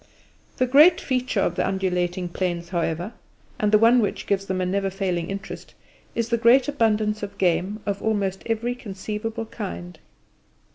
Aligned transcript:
The 0.57 0.65
great 0.65 0.99
feature 0.99 1.41
of 1.41 1.53
the 1.53 1.67
undulating 1.67 2.27
plains, 2.27 2.69
however, 2.69 3.13
and 3.59 3.71
the 3.71 3.77
one 3.77 3.99
which 3.99 4.25
gives 4.25 4.47
them 4.47 4.59
a 4.59 4.65
never 4.65 4.89
failing 4.89 5.29
interest, 5.29 5.75
is 6.15 6.29
the 6.29 6.39
great 6.39 6.67
abundance 6.67 7.21
of 7.21 7.37
game 7.37 7.79
of 7.85 8.01
almost 8.01 8.41
every 8.47 8.73
conceivable 8.73 9.45
kind. 9.45 9.99